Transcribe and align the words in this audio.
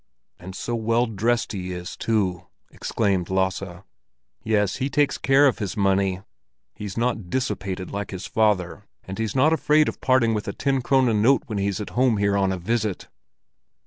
"And 0.39 0.55
so 0.55 0.73
well 0.73 1.05
dressed 1.05 1.51
he 1.51 1.73
is 1.73 1.95
too!" 1.95 2.47
exclaimed 2.71 3.29
Lasse. 3.29 3.83
"Yes, 4.41 4.77
he 4.77 4.89
takes 4.89 5.19
care 5.19 5.45
of 5.45 5.59
his 5.59 5.77
money. 5.77 6.21
He's 6.73 6.97
not 6.97 7.29
dissipated, 7.29 7.91
like 7.91 8.09
his 8.09 8.25
father; 8.25 8.87
and 9.03 9.19
he's 9.19 9.35
not 9.35 9.53
afraid 9.53 9.87
of 9.87 10.01
parting 10.01 10.33
with 10.33 10.47
a 10.47 10.53
ten 10.53 10.81
krone 10.81 11.21
note 11.21 11.43
when 11.45 11.59
he's 11.59 11.79
at 11.79 11.91
home 11.91 12.17
here 12.17 12.35
on 12.35 12.51
a 12.51 12.57
visit." 12.57 13.09